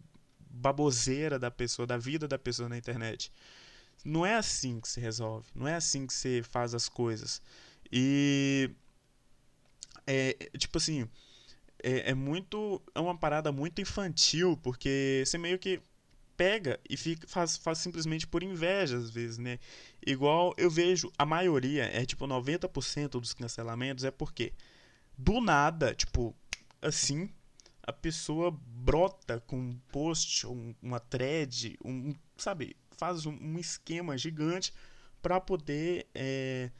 baboseira 0.50 1.38
da 1.38 1.50
pessoa, 1.50 1.86
da 1.86 1.96
vida 1.96 2.26
da 2.26 2.38
pessoa 2.38 2.68
na 2.68 2.76
internet. 2.76 3.32
Não 4.04 4.24
é 4.26 4.34
assim 4.34 4.80
que 4.80 4.88
se 4.88 5.00
resolve, 5.00 5.48
não 5.54 5.68
é 5.68 5.76
assim 5.76 6.06
que 6.06 6.12
você 6.12 6.42
faz 6.42 6.74
as 6.74 6.88
coisas. 6.88 7.40
E 7.92 8.70
é 10.06 10.34
tipo 10.58 10.78
assim, 10.78 11.08
é, 11.82 12.10
é 12.10 12.14
muito 12.14 12.82
é 12.94 13.00
uma 13.00 13.16
parada 13.16 13.52
muito 13.52 13.80
infantil, 13.80 14.58
porque 14.62 15.22
você 15.24 15.38
meio 15.38 15.58
que 15.58 15.80
pega 16.36 16.80
e 16.88 16.96
fica, 16.96 17.28
faz, 17.28 17.58
faz 17.58 17.78
simplesmente 17.78 18.26
por 18.26 18.42
inveja 18.42 18.96
às 18.96 19.10
vezes, 19.10 19.36
né? 19.38 19.58
Igual 20.04 20.54
eu 20.56 20.70
vejo 20.70 21.12
a 21.18 21.26
maioria, 21.26 21.84
é 21.84 22.04
tipo 22.06 22.26
90% 22.26 23.20
dos 23.20 23.34
cancelamentos 23.34 24.04
é 24.04 24.10
porque 24.10 24.54
do 25.18 25.40
nada, 25.40 25.94
tipo, 25.94 26.34
assim, 26.80 27.30
a 27.90 27.92
pessoa 27.92 28.56
brota 28.64 29.40
com 29.46 29.58
um 29.58 29.78
post, 29.92 30.46
um, 30.46 30.74
uma 30.80 31.00
thread, 31.00 31.76
um, 31.84 32.14
sabe, 32.36 32.76
faz 32.92 33.26
um, 33.26 33.32
um 33.32 33.58
esquema 33.58 34.16
gigante 34.16 34.72
para 35.20 35.40
poder 35.40 36.06
é, 36.14 36.70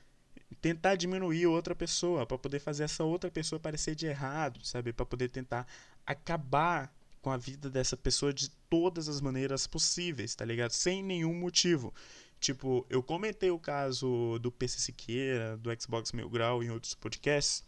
tentar 0.61 0.95
diminuir 0.95 1.47
outra 1.47 1.75
pessoa, 1.75 2.25
para 2.25 2.39
poder 2.39 2.61
fazer 2.61 2.85
essa 2.85 3.05
outra 3.05 3.31
pessoa 3.31 3.61
parecer 3.61 3.95
de 3.95 4.07
errado, 4.07 4.65
sabe, 4.65 4.93
para 4.93 5.05
poder 5.05 5.29
tentar 5.29 5.67
acabar 6.07 6.95
com 7.21 7.31
a 7.31 7.37
vida 7.37 7.69
dessa 7.69 7.97
pessoa 7.97 8.33
de 8.33 8.49
todas 8.71 9.09
as 9.09 9.21
maneiras 9.21 9.67
possíveis, 9.67 10.35
tá 10.35 10.45
ligado? 10.45 10.71
Sem 10.71 11.03
nenhum 11.03 11.35
motivo. 11.35 11.93
Tipo, 12.39 12.87
eu 12.89 13.03
comentei 13.03 13.51
o 13.51 13.59
caso 13.59 14.39
do 14.39 14.51
PC 14.51 14.79
Siqueira, 14.79 15.57
do 15.59 15.71
Xbox 15.79 16.13
Mil 16.13 16.31
Grau 16.31 16.63
em 16.63 16.71
outros 16.71 16.95
podcasts. 16.95 17.63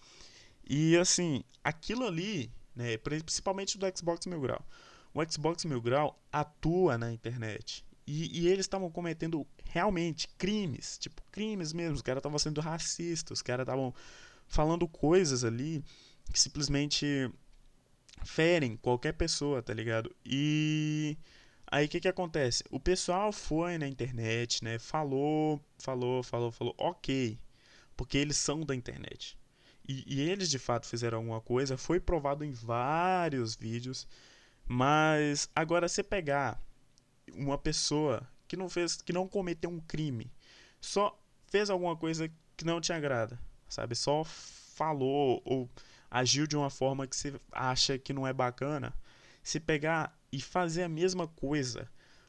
E 0.64 0.96
assim, 0.96 1.44
aquilo 1.62 2.06
ali, 2.06 2.50
né, 2.74 2.96
principalmente 2.96 3.78
do 3.78 3.86
Xbox 3.96 4.26
Mil 4.26 4.40
Grau. 4.40 4.64
O 5.14 5.22
Xbox 5.30 5.64
Mil 5.64 5.80
Grau 5.80 6.18
atua 6.32 6.96
na 6.96 7.12
internet. 7.12 7.84
E, 8.06 8.40
e 8.40 8.48
eles 8.48 8.64
estavam 8.64 8.90
cometendo 8.90 9.46
realmente 9.64 10.28
crimes, 10.36 10.98
tipo, 10.98 11.22
crimes 11.30 11.72
mesmo. 11.72 11.94
Os 11.94 12.02
caras 12.02 12.20
estavam 12.20 12.38
sendo 12.38 12.60
racistas, 12.60 13.38
os 13.38 13.42
caras 13.42 13.64
estavam 13.64 13.94
falando 14.46 14.88
coisas 14.88 15.44
ali 15.44 15.84
que 16.32 16.38
simplesmente 16.38 17.30
ferem 18.24 18.76
qualquer 18.76 19.12
pessoa, 19.12 19.62
tá 19.62 19.72
ligado? 19.74 20.14
E 20.24 21.16
aí 21.66 21.86
o 21.86 21.88
que 21.88 22.00
que 22.00 22.08
acontece? 22.08 22.64
O 22.70 22.80
pessoal 22.80 23.32
foi 23.32 23.78
na 23.78 23.88
internet, 23.88 24.62
né? 24.64 24.78
Falou, 24.78 25.60
falou, 25.78 26.22
falou, 26.22 26.50
falou, 26.50 26.74
ok, 26.78 27.38
porque 27.96 28.18
eles 28.18 28.36
são 28.36 28.60
da 28.60 28.74
internet. 28.74 29.38
E, 29.86 30.04
e 30.06 30.20
eles 30.20 30.48
de 30.48 30.58
fato 30.58 30.86
fizeram 30.86 31.18
alguma 31.18 31.40
coisa, 31.40 31.76
foi 31.76 31.98
provado 31.98 32.44
em 32.44 32.52
vários 32.52 33.56
vídeos, 33.56 34.06
mas 34.66 35.48
agora 35.54 35.88
você 35.88 36.02
pegar 36.02 36.60
uma 37.34 37.58
pessoa 37.58 38.26
que 38.46 38.56
não 38.56 38.68
fez, 38.68 38.96
que 38.96 39.12
não 39.12 39.26
cometeu 39.26 39.70
um 39.70 39.80
crime, 39.80 40.30
só 40.80 41.18
fez 41.46 41.70
alguma 41.70 41.96
coisa 41.96 42.30
que 42.56 42.64
não 42.64 42.80
te 42.80 42.92
agrada, 42.92 43.38
sabe? 43.68 43.94
Só 43.94 44.24
falou 44.24 45.42
ou 45.44 45.68
agiu 46.10 46.46
de 46.46 46.56
uma 46.56 46.70
forma 46.70 47.06
que 47.06 47.16
você 47.16 47.34
acha 47.50 47.98
que 47.98 48.12
não 48.12 48.26
é 48.26 48.32
bacana, 48.32 48.94
se 49.42 49.58
pegar 49.58 50.16
e 50.30 50.40
fazer 50.40 50.84
a 50.84 50.88
mesma 50.88 51.26
coisa 51.26 51.88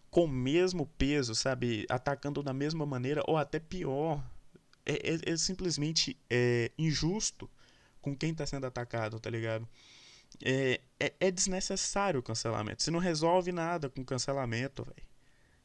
com 0.09 0.25
o 0.25 0.27
mesmo 0.27 0.85
peso, 0.97 1.33
sabe, 1.33 1.85
atacando 1.89 2.43
da 2.43 2.53
mesma 2.53 2.85
maneira 2.85 3.23
ou 3.27 3.35
até 3.35 3.59
pior, 3.59 4.23
é, 4.85 4.93
é, 5.13 5.33
é 5.33 5.37
simplesmente 5.37 6.17
é, 6.29 6.71
injusto 6.77 7.49
com 8.01 8.15
quem 8.15 8.31
está 8.31 8.45
sendo 8.45 8.65
atacado, 8.65 9.19
tá 9.19 9.29
ligado? 9.29 9.67
é, 10.41 10.79
é, 10.99 11.13
é 11.19 11.31
desnecessário 11.31 12.19
o 12.19 12.23
cancelamento. 12.23 12.81
Você 12.81 12.91
não 12.91 12.99
resolve 12.99 13.51
nada 13.51 13.89
com 13.89 14.03
cancelamento, 14.03 14.83
velho. 14.83 15.07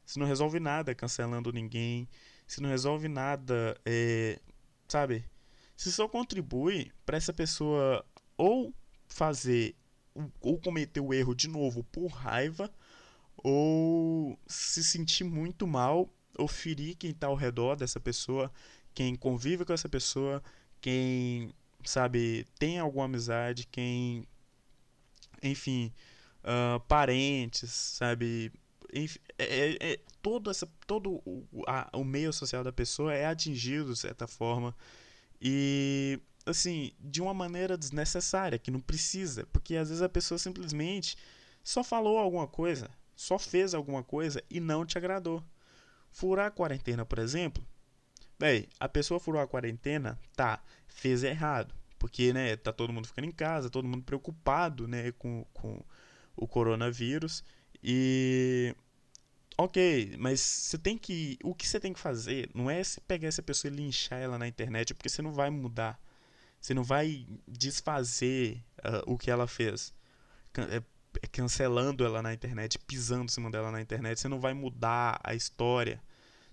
Você 0.05 0.19
não 0.19 0.27
resolve 0.27 0.59
nada 0.59 0.93
cancelando 0.93 1.51
ninguém. 1.51 2.07
Você 2.45 2.61
não 2.61 2.69
resolve 2.69 3.07
nada, 3.07 3.79
é, 3.85 4.39
sabe? 4.87 5.23
Você 5.75 5.91
só 5.91 6.07
contribui 6.07 6.91
para 7.05 7.17
essa 7.17 7.31
pessoa 7.31 8.05
ou 8.37 8.73
fazer 9.07 9.75
ou 10.41 10.59
cometer 10.59 10.99
o 10.99 11.13
erro 11.13 11.33
de 11.33 11.47
novo 11.47 11.83
por 11.85 12.07
raiva 12.07 12.69
ou 13.37 14.37
se 14.47 14.83
sentir 14.83 15.23
muito 15.23 15.65
mal 15.65 16.11
ou 16.37 16.47
ferir 16.47 16.95
quem 16.95 17.11
está 17.11 17.27
ao 17.27 17.35
redor 17.35 17.75
dessa 17.75 17.99
pessoa, 17.99 18.51
quem 18.99 19.15
convive 19.15 19.63
com 19.63 19.71
essa 19.71 19.87
pessoa, 19.87 20.43
quem 20.81 21.53
sabe 21.85 22.45
tem 22.59 22.79
alguma 22.79 23.05
amizade, 23.05 23.65
quem 23.71 24.27
enfim, 25.41 25.93
uh, 26.43 26.81
parentes, 26.81 27.71
sabe? 27.71 28.51
Enfim, 28.93 29.19
é, 29.37 29.45
é, 29.45 29.93
é, 29.93 29.99
todo, 30.21 30.51
essa, 30.51 30.67
todo 30.85 31.21
o, 31.25 31.45
a, 31.65 31.89
o 31.93 32.03
meio 32.03 32.33
social 32.33 32.61
da 32.61 32.73
pessoa 32.73 33.13
é 33.13 33.25
atingido 33.25 33.93
de 33.93 33.99
certa 33.99 34.27
forma. 34.27 34.75
E, 35.41 36.19
assim, 36.45 36.91
de 36.99 37.21
uma 37.21 37.33
maneira 37.33 37.77
desnecessária, 37.77 38.59
que 38.59 38.69
não 38.69 38.81
precisa. 38.81 39.45
Porque 39.53 39.77
às 39.77 39.87
vezes 39.87 40.01
a 40.01 40.09
pessoa 40.09 40.37
simplesmente 40.37 41.15
só 41.63 41.85
falou 41.85 42.17
alguma 42.17 42.47
coisa, 42.47 42.89
só 43.15 43.39
fez 43.39 43.73
alguma 43.73 44.03
coisa 44.03 44.43
e 44.49 44.59
não 44.59 44.85
te 44.85 44.97
agradou. 44.97 45.41
Furar 46.11 46.47
a 46.47 46.51
quarentena, 46.51 47.05
por 47.05 47.19
exemplo. 47.19 47.65
Bem, 48.39 48.67
a 48.79 48.87
pessoa 48.87 49.19
furou 49.19 49.41
a 49.41 49.47
quarentena, 49.47 50.17
tá, 50.35 50.63
fez 50.87 51.23
errado 51.23 51.75
porque 51.99 52.31
né, 52.33 52.55
tá 52.55 52.71
todo 52.71 52.93
mundo 52.93 53.07
ficando 53.07 53.25
em 53.25 53.31
casa, 53.31 53.69
todo 53.69 53.87
mundo 53.87 54.03
preocupado 54.03 54.87
né, 54.87 55.11
com, 55.11 55.45
com 55.53 55.83
o 56.35 56.47
coronavírus. 56.47 57.43
E 57.83 58.73
ok, 59.57 60.15
mas 60.17 60.39
você 60.39 60.77
tem 60.77 60.97
que. 60.97 61.37
O 61.43 61.53
que 61.53 61.67
você 61.67 61.79
tem 61.79 61.93
que 61.93 61.99
fazer 61.99 62.49
não 62.55 62.69
é 62.69 62.81
se 62.83 63.01
pegar 63.01 63.27
essa 63.27 63.43
pessoa 63.43 63.71
e 63.71 63.75
linchar 63.75 64.19
ela 64.19 64.39
na 64.39 64.47
internet, 64.47 64.93
porque 64.93 65.09
você 65.09 65.21
não 65.21 65.33
vai 65.33 65.49
mudar. 65.49 65.99
Você 66.59 66.73
não 66.73 66.83
vai 66.83 67.27
desfazer 67.47 68.63
uh, 68.79 69.13
o 69.13 69.17
que 69.17 69.29
ela 69.29 69.47
fez. 69.47 69.93
Can 70.53 70.63
é, 70.63 70.77
é, 71.21 71.27
cancelando 71.27 72.05
ela 72.05 72.21
na 72.21 72.33
internet, 72.33 72.79
pisando 72.79 73.25
em 73.25 73.27
cima 73.27 73.51
dela 73.51 73.71
na 73.71 73.81
internet. 73.81 74.19
Você 74.19 74.27
não 74.27 74.39
vai 74.39 74.53
mudar 74.53 75.19
a 75.23 75.35
história. 75.35 76.01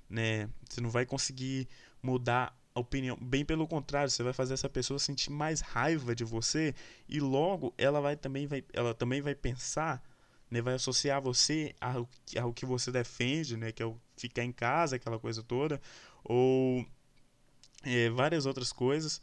Né? 0.08 0.48
Você 0.68 0.80
não 0.80 0.90
vai 0.90 1.04
conseguir 1.04 1.68
mudar 2.02 2.56
opinião. 2.80 3.16
Bem 3.20 3.44
pelo 3.44 3.66
contrário, 3.66 4.10
você 4.10 4.22
vai 4.22 4.32
fazer 4.32 4.54
essa 4.54 4.68
pessoa 4.68 4.98
sentir 4.98 5.30
mais 5.30 5.60
raiva 5.60 6.14
de 6.14 6.24
você 6.24 6.74
e 7.08 7.20
logo 7.20 7.74
ela 7.78 8.00
vai 8.00 8.16
também 8.16 8.46
vai, 8.46 8.64
ela 8.72 8.94
também 8.94 9.20
vai 9.20 9.34
pensar, 9.34 10.02
né, 10.50 10.60
vai 10.60 10.74
associar 10.74 11.20
você 11.20 11.74
ao, 11.80 12.08
ao 12.40 12.52
que 12.52 12.66
você 12.66 12.90
defende, 12.92 13.56
né, 13.56 13.72
que 13.72 13.82
é 13.82 13.86
o 13.86 13.98
ficar 14.16 14.44
em 14.44 14.52
casa, 14.52 14.96
aquela 14.96 15.18
coisa 15.18 15.42
toda, 15.42 15.80
ou 16.24 16.86
é, 17.82 18.10
várias 18.10 18.46
outras 18.46 18.72
coisas. 18.72 19.18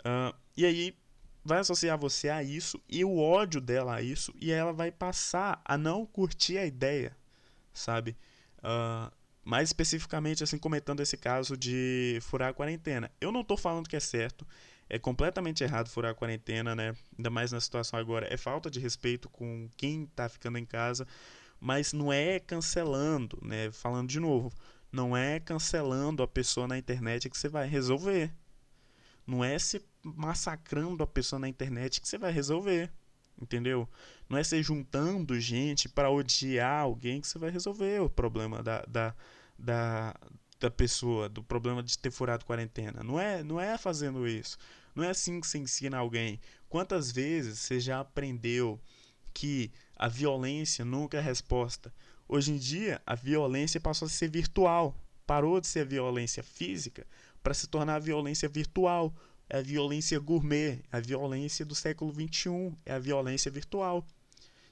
Uh, 0.00 0.34
e 0.56 0.64
aí 0.64 0.96
vai 1.44 1.58
associar 1.58 1.98
você 1.98 2.28
a 2.28 2.42
isso 2.42 2.80
e 2.88 3.04
o 3.04 3.18
ódio 3.18 3.60
dela 3.60 3.96
a 3.96 4.02
isso 4.02 4.32
e 4.40 4.50
ela 4.52 4.72
vai 4.72 4.92
passar 4.92 5.60
a 5.64 5.76
não 5.78 6.04
curtir 6.06 6.58
a 6.58 6.66
ideia, 6.66 7.16
sabe? 7.72 8.16
Uh, 8.58 9.10
mais 9.44 9.68
especificamente, 9.70 10.44
assim, 10.44 10.58
comentando 10.58 11.00
esse 11.00 11.16
caso 11.16 11.56
de 11.56 12.18
furar 12.22 12.50
a 12.50 12.54
quarentena. 12.54 13.10
Eu 13.20 13.32
não 13.32 13.40
estou 13.40 13.56
falando 13.56 13.88
que 13.88 13.96
é 13.96 14.00
certo, 14.00 14.46
é 14.88 14.98
completamente 14.98 15.62
errado 15.62 15.88
furar 15.88 16.12
a 16.12 16.14
quarentena, 16.14 16.74
né? 16.74 16.94
Ainda 17.16 17.30
mais 17.30 17.52
na 17.52 17.60
situação 17.60 17.98
agora. 17.98 18.26
É 18.32 18.36
falta 18.36 18.70
de 18.70 18.80
respeito 18.80 19.28
com 19.28 19.68
quem 19.76 20.04
está 20.04 20.28
ficando 20.28 20.58
em 20.58 20.64
casa, 20.64 21.06
mas 21.60 21.92
não 21.92 22.12
é 22.12 22.40
cancelando, 22.40 23.38
né? 23.42 23.70
Falando 23.70 24.08
de 24.08 24.18
novo, 24.18 24.50
não 24.90 25.16
é 25.16 25.38
cancelando 25.38 26.22
a 26.22 26.28
pessoa 26.28 26.66
na 26.66 26.78
internet 26.78 27.28
que 27.28 27.36
você 27.36 27.48
vai 27.48 27.68
resolver. 27.68 28.32
Não 29.26 29.44
é 29.44 29.58
se 29.58 29.84
massacrando 30.02 31.02
a 31.02 31.06
pessoa 31.06 31.38
na 31.38 31.48
internet 31.48 32.00
que 32.00 32.08
você 32.08 32.16
vai 32.16 32.32
resolver. 32.32 32.90
Entendeu? 33.40 33.88
Não 34.28 34.36
é 34.36 34.44
se 34.44 34.62
juntando 34.62 35.38
gente 35.38 35.88
para 35.88 36.10
odiar 36.10 36.82
alguém 36.82 37.20
que 37.20 37.28
você 37.28 37.38
vai 37.38 37.50
resolver 37.50 38.00
o 38.00 38.10
problema 38.10 38.62
da, 38.62 38.82
da, 38.82 39.14
da, 39.58 40.14
da 40.58 40.70
pessoa, 40.70 41.28
do 41.28 41.42
problema 41.42 41.82
de 41.82 41.96
ter 41.96 42.10
furado 42.10 42.44
quarentena. 42.44 43.02
Não 43.02 43.18
é, 43.18 43.42
não 43.42 43.60
é 43.60 43.78
fazendo 43.78 44.26
isso. 44.26 44.58
Não 44.94 45.04
é 45.04 45.10
assim 45.10 45.40
que 45.40 45.46
você 45.46 45.58
ensina 45.58 45.96
alguém. 45.96 46.40
Quantas 46.68 47.12
vezes 47.12 47.60
você 47.60 47.78
já 47.78 48.00
aprendeu 48.00 48.80
que 49.32 49.70
a 49.96 50.08
violência 50.08 50.84
nunca 50.84 51.18
é 51.18 51.20
resposta? 51.20 51.94
Hoje 52.28 52.52
em 52.52 52.58
dia, 52.58 53.00
a 53.06 53.14
violência 53.14 53.80
passou 53.80 54.06
a 54.06 54.10
ser 54.10 54.28
virtual. 54.28 54.94
Parou 55.24 55.60
de 55.60 55.66
ser 55.66 55.86
violência 55.86 56.42
física 56.42 57.06
para 57.42 57.54
se 57.54 57.68
tornar 57.68 58.00
violência 58.00 58.48
virtual. 58.48 59.14
É 59.48 59.58
a 59.58 59.62
violência 59.62 60.18
gourmet, 60.18 60.82
é 60.92 60.96
a 60.96 61.00
violência 61.00 61.64
do 61.64 61.74
século 61.74 62.12
XXI, 62.12 62.72
é 62.84 62.92
a 62.92 62.98
violência 62.98 63.50
virtual. 63.50 64.06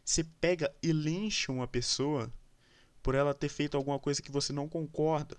Você 0.04 0.23
pega 0.23 0.73
e 0.83 0.92
lincha 0.92 1.50
uma 1.50 1.66
pessoa 1.66 2.30
por 3.02 3.14
ela 3.14 3.33
ter 3.33 3.49
feito 3.49 3.76
alguma 3.76 3.99
coisa 3.99 4.21
que 4.21 4.30
você 4.30 4.52
não 4.52 4.68
concorda. 4.68 5.37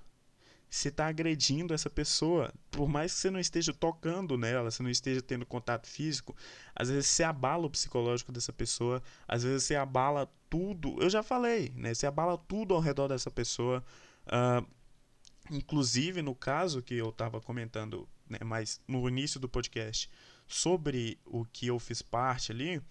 Você 0.70 0.90
está 0.90 1.08
agredindo 1.08 1.74
essa 1.74 1.90
pessoa, 1.90 2.54
por 2.70 2.90
mais 2.90 3.14
que 3.14 3.20
você 3.20 3.30
não 3.30 3.40
esteja 3.40 3.74
tocando 3.74 4.38
nela, 4.38 4.70
você 4.70 4.84
não 4.84 4.90
esteja 4.90 5.22
tendo 5.22 5.46
contato 5.46 5.88
físico, 5.88 6.36
às 6.76 6.90
vezes 6.90 7.08
você 7.08 7.24
abala 7.24 7.66
o 7.66 7.70
psicológico 7.70 8.34
dessa 8.34 8.52
pessoa, 8.52 9.02
às 9.26 9.44
vezes 9.44 9.64
você 9.64 9.76
abala 9.76 10.30
tudo. 10.50 11.02
Eu 11.02 11.10
já 11.10 11.24
falei, 11.24 11.72
né? 11.76 11.94
Você 11.94 12.06
abala 12.06 12.38
tudo 12.38 12.74
ao 12.74 12.82
redor 12.82 13.08
dessa 13.08 13.32
pessoa. 13.32 13.84
Uh, 14.26 14.68
inclusive, 15.50 16.22
no 16.22 16.36
caso 16.36 16.82
que 16.82 16.96
eu 16.96 17.10
estava 17.10 17.40
comentando, 17.40 18.08
né, 18.30 18.40
mas 18.44 18.82
no 18.88 19.08
início 19.08 19.40
do 19.40 19.50
podcast, 19.50 20.10
sobre 20.48 21.20
o 21.26 21.46
que 21.46 21.68
eu 21.68 21.80
fiz 21.80 22.02
parte 22.02 22.52
ali, 22.52 22.82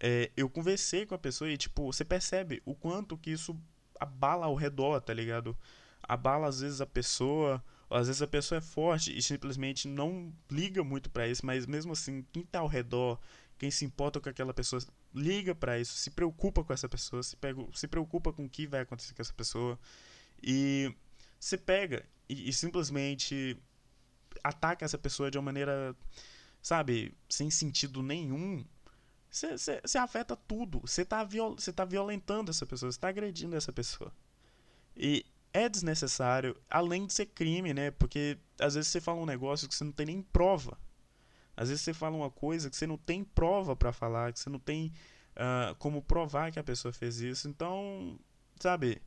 é, 0.00 0.30
eu 0.36 0.48
conversei 0.48 1.04
com 1.04 1.14
a 1.14 1.18
pessoa 1.18 1.50
e, 1.50 1.56
tipo, 1.56 1.92
você 1.92 2.04
percebe 2.04 2.62
o 2.64 2.74
quanto 2.74 3.16
que 3.16 3.30
isso 3.30 3.58
abala 3.98 4.46
ao 4.46 4.54
redor, 4.54 5.00
tá 5.00 5.12
ligado? 5.12 5.56
Abala 6.02 6.48
às 6.48 6.60
vezes 6.60 6.80
a 6.80 6.86
pessoa, 6.86 7.62
às 7.88 8.06
vezes 8.06 8.22
a 8.22 8.26
pessoa 8.26 8.58
é 8.58 8.60
forte 8.60 9.16
e 9.16 9.22
simplesmente 9.22 9.86
não 9.86 10.32
liga 10.50 10.82
muito 10.82 11.10
para 11.10 11.28
isso, 11.28 11.44
mas 11.46 11.66
mesmo 11.66 11.92
assim, 11.92 12.24
quem 12.32 12.44
tá 12.44 12.60
ao 12.60 12.66
redor, 12.66 13.18
quem 13.58 13.70
se 13.70 13.84
importa 13.84 14.20
com 14.20 14.28
aquela 14.28 14.52
pessoa, 14.52 14.82
liga 15.14 15.54
para 15.54 15.78
isso, 15.78 15.94
se 15.94 16.10
preocupa 16.10 16.64
com 16.64 16.72
essa 16.72 16.88
pessoa, 16.88 17.22
se, 17.22 17.36
pega, 17.36 17.64
se 17.72 17.86
preocupa 17.86 18.32
com 18.32 18.44
o 18.44 18.48
que 18.48 18.66
vai 18.66 18.80
acontecer 18.80 19.14
com 19.14 19.22
essa 19.22 19.34
pessoa 19.34 19.78
e 20.42 20.92
se 21.38 21.56
pega 21.56 22.04
e, 22.28 22.48
e 22.48 22.52
simplesmente 22.52 23.56
ataca 24.42 24.84
essa 24.84 24.98
pessoa 24.98 25.30
de 25.30 25.38
uma 25.38 25.44
maneira, 25.44 25.94
sabe, 26.60 27.14
sem 27.28 27.50
sentido 27.50 28.02
nenhum 28.02 28.64
você 29.32 29.98
afeta 29.98 30.36
tudo. 30.36 30.80
Você 30.80 31.02
está 31.02 31.24
viol 31.24 31.56
tá 31.74 31.84
violentando 31.84 32.50
essa 32.50 32.66
pessoa, 32.66 32.92
você 32.92 32.96
está 32.96 33.08
agredindo 33.08 33.56
essa 33.56 33.72
pessoa. 33.72 34.12
E 34.94 35.24
é 35.54 35.68
desnecessário, 35.68 36.54
além 36.70 37.06
de 37.06 37.14
ser 37.14 37.26
crime, 37.26 37.72
né? 37.72 37.90
Porque 37.92 38.38
às 38.60 38.74
vezes 38.74 38.90
você 38.90 39.00
fala 39.00 39.20
um 39.20 39.26
negócio 39.26 39.66
que 39.66 39.74
você 39.74 39.84
não 39.84 39.92
tem 39.92 40.06
nem 40.06 40.22
prova. 40.22 40.78
Às 41.56 41.70
vezes 41.70 41.82
você 41.82 41.94
fala 41.94 42.14
uma 42.14 42.30
coisa 42.30 42.68
que 42.68 42.76
você 42.76 42.86
não 42.86 42.98
tem 42.98 43.24
prova 43.24 43.74
para 43.74 43.92
falar, 43.92 44.32
que 44.32 44.38
você 44.38 44.50
não 44.50 44.58
tem 44.58 44.92
uh, 45.36 45.74
como 45.76 46.02
provar 46.02 46.52
que 46.52 46.58
a 46.58 46.64
pessoa 46.64 46.92
fez 46.92 47.20
isso. 47.20 47.48
Então, 47.48 48.18
sabe, 48.60 49.00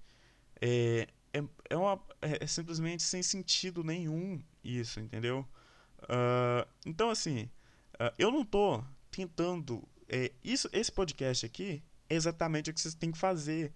é, 0.59 1.07
é, 1.35 1.43
é, 1.69 1.77
uma, 1.77 2.01
é, 2.21 2.43
é 2.43 2.47
simplesmente 2.47 3.03
sem 3.03 3.21
sentido 3.21 3.83
nenhum 3.83 4.41
isso, 4.63 4.99
entendeu? 4.99 5.45
Uh, 6.03 6.67
então, 6.85 7.09
assim, 7.09 7.49
uh, 7.95 8.13
eu 8.17 8.31
não 8.31 8.45
tô 8.45 8.83
tentando 9.11 9.87
é, 10.07 10.31
isso, 10.43 10.69
esse 10.71 10.91
podcast 10.91 11.45
aqui 11.45 11.83
é 12.09 12.15
exatamente 12.15 12.69
o 12.69 12.73
que 12.73 12.79
vocês 12.79 12.93
têm 12.93 13.11
que 13.11 13.17
fazer. 13.17 13.73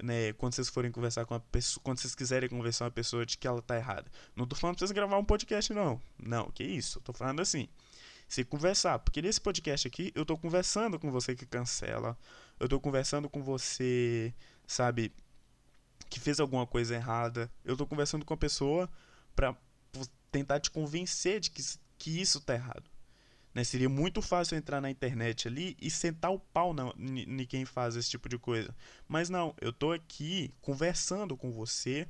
Né, 0.00 0.32
quando 0.34 0.54
vocês 0.54 0.68
forem 0.68 0.92
conversar 0.92 1.26
com 1.26 1.34
uma 1.34 1.40
pessoa, 1.40 1.82
quando 1.82 1.98
vocês 1.98 2.14
quiserem 2.14 2.48
conversar 2.48 2.84
com 2.84 2.90
uma 2.90 2.92
pessoa 2.92 3.26
de 3.26 3.36
que 3.36 3.48
ela 3.48 3.60
tá 3.60 3.76
errada. 3.76 4.08
Não 4.36 4.46
tô 4.46 4.54
falando 4.54 4.76
pra 4.76 4.86
vocês 4.86 4.92
gravar 4.92 5.18
um 5.18 5.24
podcast, 5.24 5.72
não. 5.74 6.00
Não, 6.16 6.52
que 6.52 6.62
isso. 6.62 7.00
tô 7.00 7.12
falando 7.12 7.40
assim. 7.40 7.68
Se 8.28 8.44
conversar, 8.44 9.00
porque 9.00 9.20
nesse 9.20 9.40
podcast 9.40 9.88
aqui 9.88 10.12
eu 10.14 10.24
tô 10.24 10.36
conversando 10.36 11.00
com 11.00 11.10
você 11.10 11.34
que 11.34 11.44
cancela. 11.44 12.16
Eu 12.60 12.68
tô 12.68 12.78
conversando 12.78 13.28
com 13.28 13.42
você, 13.42 14.32
sabe, 14.68 15.12
que 16.08 16.20
fez 16.20 16.40
alguma 16.40 16.66
coisa 16.66 16.94
errada. 16.94 17.50
Eu 17.64 17.76
tô 17.76 17.86
conversando 17.86 18.24
com 18.24 18.34
a 18.34 18.36
pessoa 18.36 18.88
pra 19.34 19.56
tentar 20.30 20.60
te 20.60 20.70
convencer 20.70 21.40
de 21.40 21.50
que, 21.50 21.62
que 21.98 22.20
isso 22.20 22.40
tá 22.40 22.54
errado. 22.54 22.90
Né? 23.54 23.64
Seria 23.64 23.88
muito 23.88 24.22
fácil 24.22 24.56
entrar 24.56 24.80
na 24.80 24.90
internet 24.90 25.48
ali 25.48 25.76
e 25.80 25.90
sentar 25.90 26.32
o 26.32 26.38
pau 26.38 26.74
em 26.96 27.44
quem 27.46 27.64
faz 27.64 27.96
esse 27.96 28.10
tipo 28.10 28.28
de 28.28 28.38
coisa. 28.38 28.74
Mas 29.06 29.28
não, 29.28 29.54
eu 29.60 29.72
tô 29.72 29.92
aqui 29.92 30.52
conversando 30.60 31.36
com 31.36 31.50
você, 31.50 32.06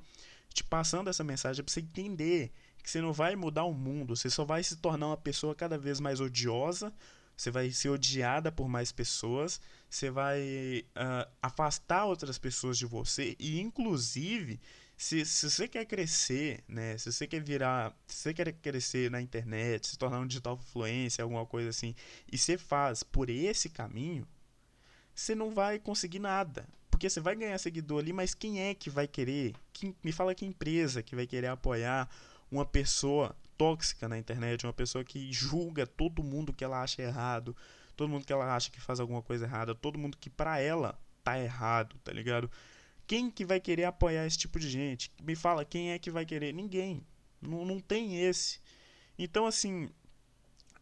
te 0.53 0.65
passando 0.65 1.09
essa 1.09 1.25
mensagem 1.25 1.65
para 1.65 1.73
você 1.73 1.81
entender 1.81 2.53
que 2.83 2.91
você 2.91 3.01
não 3.01 3.13
vai 3.13 3.37
mudar 3.37 3.65
o 3.65 3.75
mundo, 3.75 4.17
você 4.17 4.31
só 4.31 4.45
vai 4.45 4.63
se 4.63 4.77
tornar 4.77 5.09
uma 5.09 5.17
pessoa 5.17 5.55
cada 5.55 5.77
vez 5.77 6.01
mais 6.01 6.21
odiosa, 6.21 6.93
você 7.39 7.53
vai 7.53 7.71
ser 7.71 7.89
odiada 7.89 8.51
por 8.51 8.69
mais 8.69 8.91
pessoas, 8.91 9.61
você 9.89 10.11
vai 10.11 10.85
uh, 10.89 11.31
afastar 11.41 12.05
outras 12.05 12.37
pessoas 12.37 12.77
de 12.77 12.85
você 12.85 13.37
e, 13.39 13.61
inclusive, 13.61 14.61
se, 14.97 15.25
se 15.25 15.49
você 15.49 15.69
quer 15.69 15.85
crescer, 15.85 16.65
né? 16.67 16.99
Se 16.99 17.13
você 17.13 17.29
quer 17.29 17.41
virar, 17.41 17.97
se 18.09 18.23
você 18.23 18.35
quer 18.35 18.53
crescer 18.55 19.09
na 19.09 19.23
internet, 19.23 19.87
se 19.87 19.97
tornar 19.97 20.19
um 20.19 20.27
digital 20.27 20.59
influencer, 20.61 21.23
alguma 21.23 21.47
coisa 21.47 21.69
assim, 21.69 21.95
e 22.31 22.37
você 22.37 22.59
faz 22.59 23.05
por 23.05 23.31
esse 23.31 23.69
caminho, 23.69 24.27
você 25.15 25.37
não 25.37 25.53
vai 25.53 25.79
conseguir 25.79 26.19
nada. 26.19 26.69
Porque 26.91 27.09
você 27.09 27.21
vai 27.21 27.37
ganhar 27.37 27.57
seguidor 27.59 28.01
ali, 28.01 28.13
mas 28.13 28.35
quem 28.35 28.61
é 28.61 28.75
que 28.75 28.91
vai 28.91 29.07
querer? 29.07 29.55
Quem, 29.73 29.95
me 30.03 30.11
fala 30.11 30.35
que 30.35 30.45
empresa 30.45 31.05
que 31.05 31.15
vai 31.15 31.29
querer 31.29 31.47
apoiar 31.47 32.11
uma 32.51 32.67
pessoa 32.67 33.37
tóxica 33.59 34.09
na 34.09 34.17
internet, 34.17 34.65
uma 34.65 34.73
pessoa 34.73 35.05
que 35.05 35.31
julga 35.33 35.87
todo 35.87 36.23
mundo 36.23 36.53
que 36.53 36.65
ela 36.65 36.81
acha 36.81 37.03
errado, 37.03 37.55
todo 37.97 38.09
mundo 38.09 38.25
que 38.25 38.33
ela 38.33 38.55
acha 38.55 38.71
que 38.71 38.81
faz 38.81 39.01
alguma 39.01 39.21
coisa 39.21 39.45
errada, 39.45 39.75
todo 39.75 39.99
mundo 39.99 40.17
que 40.17 40.31
pra 40.31 40.61
ela 40.61 40.99
tá 41.25 41.39
errado, 41.39 41.97
tá 42.03 42.13
ligado? 42.13 42.51
Quem 43.07 43.31
que 43.31 43.45
vai 43.45 43.59
querer 43.59 43.85
apoiar 43.85 44.25
esse 44.27 44.39
tipo 44.39 44.59
de 44.59 44.71
gente? 44.71 45.11
Me 45.23 45.35
fala, 45.35 45.65
quem 45.65 45.91
é 45.93 45.99
que 45.99 46.11
vai 46.11 46.25
querer? 46.25 46.55
Ninguém. 46.55 47.05
Não, 47.43 47.65
não 47.65 47.81
tem 47.81 48.23
esse. 48.23 48.61
Então, 49.19 49.47
assim, 49.47 49.91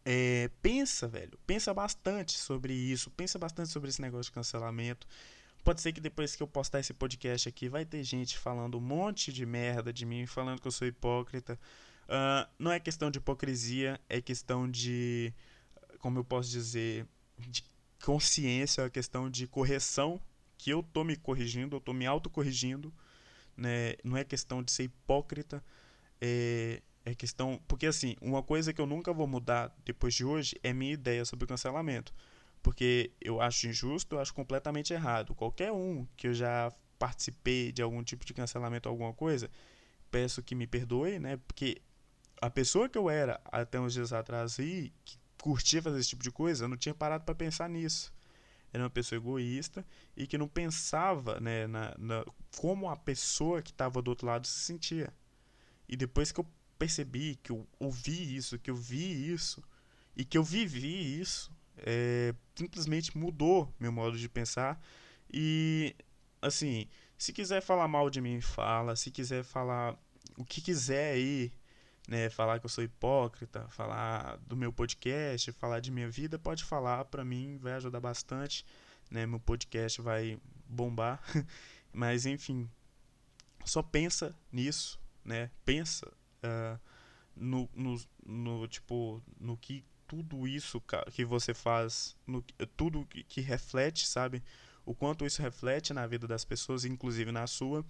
é, 0.05 0.49
pensa, 0.61 1.07
velho. 1.07 1.37
Pensa 1.47 1.73
bastante 1.73 2.37
sobre 2.37 2.73
isso. 2.73 3.09
Pensa 3.11 3.39
bastante 3.39 3.69
sobre 3.69 3.89
esse 3.89 4.01
negócio 4.01 4.29
de 4.29 4.33
cancelamento. 4.33 5.07
Pode 5.63 5.81
ser 5.81 5.91
que 5.91 5.99
depois 5.99 6.35
que 6.35 6.43
eu 6.43 6.47
postar 6.47 6.79
esse 6.79 6.93
podcast 6.93 7.49
aqui, 7.49 7.67
vai 7.67 7.85
ter 7.85 8.03
gente 8.03 8.37
falando 8.37 8.77
um 8.77 8.81
monte 8.81 9.33
de 9.33 9.45
merda 9.45 9.91
de 9.91 10.05
mim, 10.05 10.25
falando 10.25 10.61
que 10.61 10.67
eu 10.67 10.71
sou 10.71 10.87
hipócrita. 10.87 11.59
Uh, 12.07 12.49
não 12.57 12.71
é 12.71 12.79
questão 12.79 13.11
de 13.11 13.17
hipocrisia, 13.17 13.99
é 14.07 14.21
questão 14.21 14.69
de, 14.69 15.33
como 15.99 16.19
eu 16.19 16.23
posso 16.23 16.49
dizer, 16.49 17.05
de 17.37 17.63
consciência, 18.03 18.83
é 18.83 18.89
questão 18.89 19.29
de 19.29 19.45
correção 19.47 20.21
que 20.57 20.69
eu 20.69 20.81
tô 20.81 21.03
me 21.03 21.15
corrigindo, 21.15 21.75
eu 21.75 21.81
tô 21.81 21.93
me 21.93 22.05
autocorrigindo, 22.05 22.93
né? 23.55 23.95
Não 24.03 24.15
é 24.15 24.23
questão 24.23 24.63
de 24.63 24.71
ser 24.71 24.83
hipócrita, 24.83 25.63
é, 26.21 26.81
é 27.05 27.13
questão. 27.13 27.61
Porque 27.67 27.85
assim, 27.85 28.15
uma 28.21 28.41
coisa 28.41 28.73
que 28.73 28.81
eu 28.81 28.87
nunca 28.87 29.13
vou 29.13 29.27
mudar 29.27 29.75
depois 29.85 30.13
de 30.13 30.23
hoje 30.23 30.55
é 30.63 30.73
minha 30.73 30.93
ideia 30.93 31.25
sobre 31.25 31.45
o 31.45 31.47
cancelamento. 31.47 32.13
Porque 32.63 33.11
eu 33.21 33.39
acho 33.41 33.67
injusto, 33.67 34.15
eu 34.15 34.19
acho 34.19 34.33
completamente 34.33 34.93
errado. 34.93 35.35
Qualquer 35.35 35.71
um 35.71 36.07
que 36.15 36.27
eu 36.27 36.33
já 36.33 36.71
participei 36.97 37.71
de 37.71 37.81
algum 37.81 38.03
tipo 38.03 38.25
de 38.25 38.33
cancelamento, 38.33 38.89
alguma 38.89 39.13
coisa, 39.13 39.49
peço 40.09 40.41
que 40.41 40.55
me 40.55 40.65
perdoe, 40.65 41.19
né? 41.19 41.37
Porque 41.47 41.81
a 42.41 42.49
pessoa 42.49 42.89
que 42.89 42.97
eu 42.97 43.09
era 43.09 43.39
até 43.45 43.79
uns 43.79 43.93
dias 43.93 44.13
atrás 44.13 44.57
e 44.59 44.93
que 45.03 45.17
curtia 45.41 45.81
fazer 45.81 45.99
esse 45.99 46.09
tipo 46.09 46.23
de 46.23 46.31
coisa, 46.31 46.65
eu 46.65 46.69
não 46.69 46.77
tinha 46.77 46.95
parado 46.95 47.23
para 47.23 47.35
pensar 47.35 47.69
nisso 47.69 48.13
era 48.73 48.83
uma 48.83 48.89
pessoa 48.89 49.17
egoísta 49.17 49.85
e 50.15 50.27
que 50.27 50.37
não 50.37 50.47
pensava 50.47 51.39
né, 51.39 51.67
na, 51.67 51.95
na 51.97 52.25
como 52.57 52.89
a 52.89 52.95
pessoa 52.95 53.61
que 53.61 53.71
estava 53.71 54.01
do 54.01 54.09
outro 54.09 54.27
lado 54.27 54.45
se 54.47 54.59
sentia. 54.59 55.13
E 55.87 55.95
depois 55.95 56.31
que 56.31 56.39
eu 56.39 56.47
percebi, 56.77 57.35
que 57.41 57.51
eu 57.51 57.67
ouvi 57.79 58.35
isso, 58.35 58.59
que 58.59 58.69
eu 58.69 58.75
vi 58.75 59.31
isso 59.31 59.63
e 60.15 60.25
que 60.25 60.37
eu 60.37 60.43
vivi 60.43 61.19
isso, 61.19 61.51
é, 61.77 62.33
simplesmente 62.55 63.17
mudou 63.17 63.73
meu 63.79 63.91
modo 63.91 64.17
de 64.17 64.27
pensar. 64.27 64.81
E 65.31 65.95
assim, 66.41 66.87
se 67.17 67.31
quiser 67.31 67.61
falar 67.61 67.87
mal 67.87 68.09
de 68.09 68.21
mim, 68.21 68.41
fala. 68.41 68.95
Se 68.95 69.11
quiser 69.11 69.43
falar 69.43 69.97
o 70.37 70.43
que 70.43 70.61
quiser 70.61 71.13
aí 71.13 71.51
né, 72.07 72.29
falar 72.29 72.59
que 72.59 72.65
eu 72.65 72.69
sou 72.69 72.83
hipócrita, 72.83 73.67
falar 73.69 74.37
do 74.47 74.55
meu 74.55 74.71
podcast, 74.71 75.51
falar 75.51 75.81
de 75.81 75.91
minha 75.91 76.09
vida, 76.09 76.39
pode 76.39 76.63
falar 76.63 77.03
para 77.05 77.25
mim, 77.25 77.57
vai 77.57 77.73
ajudar 77.73 77.99
bastante, 77.99 78.65
né? 79.11 79.25
Meu 79.25 79.39
podcast 79.39 80.01
vai 80.01 80.39
bombar. 80.67 81.21
Mas 81.91 82.25
enfim, 82.25 82.69
só 83.65 83.83
pensa 83.83 84.33
nisso, 84.51 84.99
né? 85.23 85.51
Pensa 85.65 86.07
uh, 86.07 86.79
no, 87.35 87.69
no, 87.75 88.01
no, 88.25 88.67
tipo, 88.67 89.21
no 89.37 89.57
que 89.57 89.83
tudo 90.07 90.47
isso 90.47 90.81
que 91.11 91.25
você 91.25 91.53
faz, 91.53 92.15
no, 92.25 92.41
tudo 92.77 93.05
que, 93.05 93.23
que 93.23 93.41
reflete, 93.41 94.07
sabe? 94.07 94.41
O 94.85 94.95
quanto 94.95 95.25
isso 95.25 95.41
reflete 95.41 95.93
na 95.93 96.07
vida 96.07 96.25
das 96.25 96.45
pessoas, 96.45 96.85
inclusive 96.85 97.33
na 97.33 97.45
sua. 97.45 97.85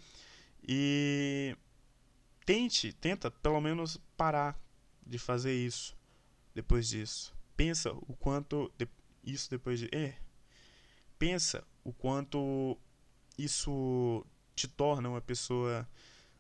E 0.68 1.56
tente, 2.48 2.94
tenta 2.94 3.30
pelo 3.30 3.60
menos 3.60 4.00
parar 4.16 4.58
de 5.06 5.20
fazer 5.20 5.54
isso 5.54 5.96
depois 6.56 6.88
disso. 6.88 7.36
Pensa 7.58 7.92
o 7.92 8.16
quanto 8.16 8.72
de, 8.78 8.88
isso 9.22 9.50
depois 9.50 9.80
de. 9.80 9.90
É, 9.94 10.18
pensa 11.20 11.62
o 11.84 11.92
quanto 11.92 12.78
isso 13.38 14.26
te 14.56 14.66
torna 14.66 15.10
uma 15.10 15.20
pessoa 15.20 15.88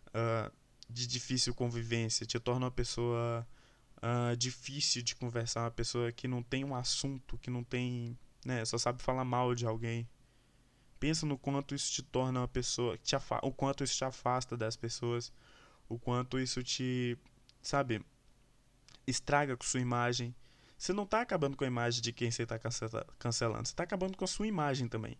uh, 0.07 0.51
de 0.89 1.05
difícil 1.05 1.53
convivência, 1.53 2.25
te 2.25 2.39
torna 2.39 2.67
uma 2.67 2.71
pessoa 2.71 3.45
uh, 3.97 4.35
difícil 4.37 5.01
de 5.01 5.13
conversar, 5.13 5.63
uma 5.63 5.71
pessoa 5.71 6.09
que 6.13 6.27
não 6.27 6.41
tem 6.41 6.63
um 6.63 6.73
assunto, 6.73 7.37
que 7.37 7.49
não 7.49 7.65
tem. 7.65 8.17
Né, 8.45 8.63
só 8.63 8.77
sabe 8.77 9.01
falar 9.01 9.25
mal 9.25 9.53
de 9.53 9.65
alguém. 9.65 10.07
Pensa 11.01 11.25
no 11.25 11.37
quanto 11.37 11.75
isso 11.75 11.91
te 11.91 12.01
torna 12.01 12.39
uma 12.39 12.47
pessoa. 12.47 12.97
Te 12.97 13.13
o 13.41 13.51
quanto 13.51 13.83
isso 13.83 13.97
te 13.97 14.05
afasta 14.05 14.55
das 14.55 14.77
pessoas 14.77 15.33
o 15.89 15.97
quanto 15.97 16.39
isso 16.39 16.63
te, 16.63 17.17
sabe, 17.61 18.01
estraga 19.05 19.55
com 19.55 19.63
sua 19.63 19.79
imagem. 19.79 20.35
Você 20.77 20.93
não 20.93 21.03
está 21.03 21.21
acabando 21.21 21.57
com 21.57 21.63
a 21.63 21.67
imagem 21.67 22.01
de 22.01 22.13
quem 22.13 22.29
você 22.29 22.43
está 22.43 22.59
cancelando, 22.59 23.67
você 23.67 23.73
está 23.73 23.83
acabando 23.83 24.17
com 24.17 24.25
a 24.25 24.27
sua 24.27 24.45
imagem 24.45 24.87
também. 24.87 25.17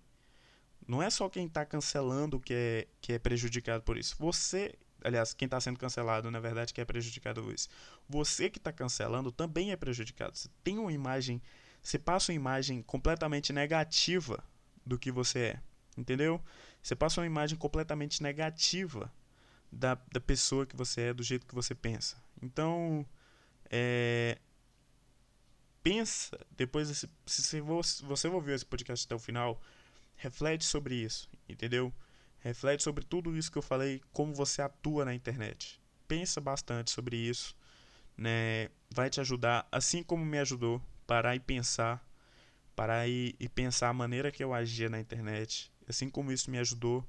Não 0.88 1.02
é 1.02 1.10
só 1.10 1.28
quem 1.30 1.48
está 1.48 1.66
cancelando 1.66 2.40
que 2.40 2.54
é, 2.54 2.88
que 3.02 3.14
é 3.14 3.20
prejudicado 3.20 3.84
por 3.84 3.98
isso. 3.98 4.16
Você, 4.20 4.74
aliás, 5.04 5.34
quem 5.34 5.46
está 5.46 5.60
sendo 5.60 5.80
cancelado, 5.80 6.30
na 6.32 6.40
verdade, 6.40 6.74
que 6.74 6.80
é 6.80 6.86
prejudicado 6.86 7.42
por 7.42 7.54
isso. 7.54 7.68
Você 8.08 8.50
que 8.50 8.58
está 8.58 8.72
cancelando 8.72 9.32
também 9.32 9.72
é 9.72 9.76
prejudicado. 9.76 10.38
Você 10.38 10.48
tem 10.64 10.78
uma 10.78 10.94
imagem, 10.94 11.42
você 11.82 11.98
passa 12.00 12.32
uma 12.32 12.36
imagem 12.36 12.82
completamente 12.84 13.52
negativa 13.52 14.44
do 14.86 14.98
que 14.98 15.12
você 15.12 15.40
é. 15.40 15.62
Entendeu? 15.98 16.42
Você 16.82 16.96
passa 16.96 17.20
uma 17.20 17.28
imagem 17.28 17.58
completamente 17.58 18.22
negativa 18.22 19.12
da, 19.72 19.96
da 20.12 20.20
pessoa 20.20 20.66
que 20.66 20.76
você 20.76 21.02
é, 21.02 21.14
do 21.14 21.24
jeito 21.24 21.46
que 21.46 21.56
você 21.56 21.76
pensa. 21.76 22.22
Então, 22.42 23.06
é, 23.70 24.38
pensa, 25.84 26.40
depois, 26.52 26.88
se, 26.90 27.10
se 27.26 27.62
você 27.62 28.28
ouviu 28.28 28.56
esse 28.56 28.66
podcast 28.66 29.06
até 29.06 29.16
o 29.16 29.20
final, 29.20 29.62
reflete 30.16 30.66
sobre 30.66 30.96
isso, 30.96 31.30
entendeu? 31.48 31.94
Reflete 32.40 32.84
sobre 32.84 33.04
tudo 33.04 33.36
isso 33.36 33.52
que 33.52 33.58
eu 33.58 33.62
falei, 33.62 34.02
como 34.12 34.34
você 34.34 34.62
atua 34.62 35.06
na 35.06 35.14
internet. 35.14 35.80
Pensa 36.08 36.40
bastante 36.40 36.92
sobre 36.92 37.18
isso, 37.18 37.56
né? 38.16 38.70
Vai 38.90 39.10
te 39.10 39.20
ajudar, 39.20 39.68
assim 39.72 40.04
como 40.04 40.26
me 40.26 40.40
ajudou, 40.40 40.82
parar 41.06 41.36
e 41.36 41.40
pensar, 41.40 42.06
parar 42.76 43.08
e, 43.08 43.36
e 43.40 43.50
pensar 43.50 43.90
a 43.90 43.94
maneira 43.94 44.32
que 44.32 44.44
eu 44.44 44.54
agia 44.54 44.90
na 44.90 45.00
internet, 45.00 45.72
assim 45.88 46.10
como 46.10 46.32
isso 46.32 46.50
me 46.50 46.58
ajudou 46.60 47.06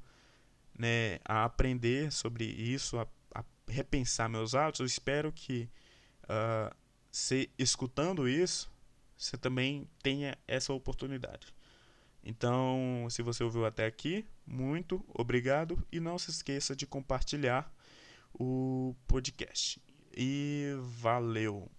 né, 0.78 1.18
a 1.24 1.44
aprender 1.44 2.12
sobre 2.12 2.44
isso, 2.44 2.98
a, 2.98 3.06
a 3.34 3.44
repensar 3.68 4.28
meus 4.28 4.54
atos, 4.54 4.80
eu 4.80 4.86
espero 4.86 5.32
que 5.32 5.68
uh, 6.24 6.74
se 7.10 7.50
escutando 7.58 8.28
isso, 8.28 8.70
você 9.16 9.36
também 9.36 9.88
tenha 10.02 10.38
essa 10.46 10.72
oportunidade. 10.72 11.52
Então, 12.22 13.06
se 13.10 13.22
você 13.22 13.42
ouviu 13.42 13.64
até 13.64 13.86
aqui, 13.86 14.24
muito 14.46 15.04
obrigado 15.08 15.82
e 15.90 15.98
não 15.98 16.18
se 16.18 16.30
esqueça 16.30 16.76
de 16.76 16.86
compartilhar 16.86 17.72
o 18.32 18.94
podcast. 19.06 19.82
E 20.16 20.74
valeu! 20.80 21.70